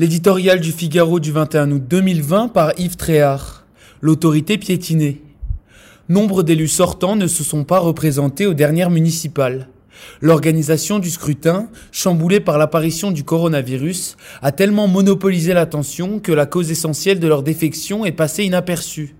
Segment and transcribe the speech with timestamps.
[0.00, 3.66] L'éditorial du Figaro du 21 août 2020 par Yves Tréhard.
[4.00, 5.20] L'autorité piétinée.
[6.08, 9.66] Nombre d'élus sortants ne se sont pas représentés aux dernières municipales.
[10.20, 16.70] L'organisation du scrutin, chamboulée par l'apparition du coronavirus, a tellement monopolisé l'attention que la cause
[16.70, 19.16] essentielle de leur défection est passée inaperçue.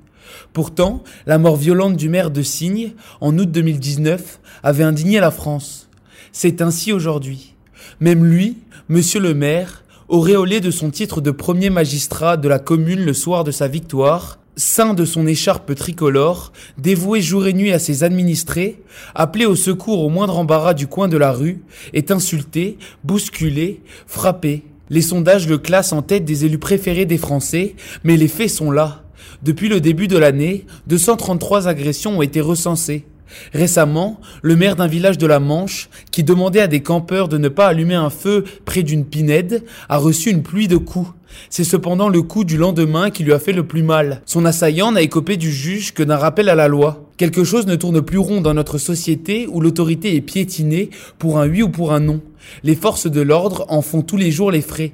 [0.52, 5.88] Pourtant, la mort violente du maire de Signes, en août 2019, avait indigné la France.
[6.30, 7.56] C'est ainsi aujourd'hui.
[7.98, 8.58] Même lui,
[8.88, 13.44] monsieur le maire, auréolé de son titre de premier magistrat de la commune le soir
[13.44, 18.80] de sa victoire, saint de son écharpe tricolore, dévoué jour et nuit à ses administrés,
[19.14, 21.62] appelé au secours au moindre embarras du coin de la rue,
[21.92, 24.64] est insulté, bousculé, frappé.
[24.88, 28.70] Les sondages le classent en tête des élus préférés des Français, mais les faits sont
[28.70, 29.02] là.
[29.42, 33.04] Depuis le début de l'année, 233 agressions ont été recensées.
[33.52, 37.48] Récemment, le maire d'un village de la Manche, qui demandait à des campeurs de ne
[37.48, 41.10] pas allumer un feu près d'une pinède, a reçu une pluie de coups.
[41.50, 44.22] C'est cependant le coup du lendemain qui lui a fait le plus mal.
[44.24, 47.08] Son assaillant n'a écopé du juge que d'un rappel à la loi.
[47.16, 51.48] Quelque chose ne tourne plus rond dans notre société où l'autorité est piétinée pour un
[51.48, 52.20] oui ou pour un non.
[52.62, 54.92] Les forces de l'ordre en font tous les jours les frais.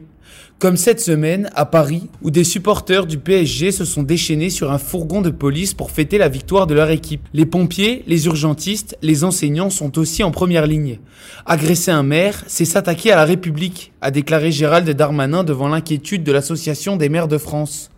[0.59, 4.79] Comme cette semaine à Paris, où des supporters du PSG se sont déchaînés sur un
[4.79, 7.29] fourgon de police pour fêter la victoire de leur équipe.
[7.35, 11.01] Les pompiers, les urgentistes, les enseignants sont aussi en première ligne.
[11.45, 16.33] Agresser un maire, c'est s'attaquer à la République, a déclaré Gérald Darmanin devant l'inquiétude de
[16.33, 17.91] l'Association des maires de France.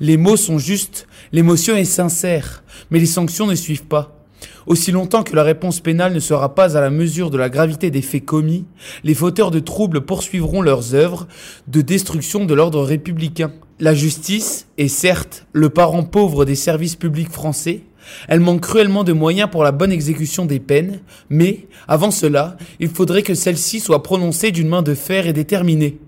[0.00, 4.17] Les mots sont justes, l'émotion est sincère, mais les sanctions ne suivent pas.
[4.66, 7.90] Aussi longtemps que la réponse pénale ne sera pas à la mesure de la gravité
[7.90, 8.66] des faits commis,
[9.04, 11.26] les fauteurs de troubles poursuivront leurs œuvres
[11.66, 13.52] de destruction de l'ordre républicain.
[13.80, 17.82] La justice est certes le parent pauvre des services publics français,
[18.26, 22.88] elle manque cruellement de moyens pour la bonne exécution des peines, mais, avant cela, il
[22.88, 25.98] faudrait que celle-ci soit prononcée d'une main de fer et déterminée.